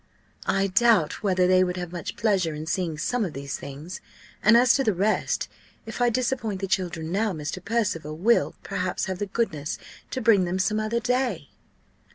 [0.47, 4.01] "I doubt whether they would have much pleasure in seeing some of these things!
[4.41, 5.47] and as to the rest,
[5.85, 7.63] if I disappoint the children now, Mr.
[7.63, 9.77] Percival will, perhaps, have the goodness
[10.09, 11.49] to bring them some other day."